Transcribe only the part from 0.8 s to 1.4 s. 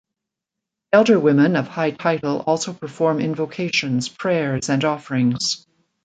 Elder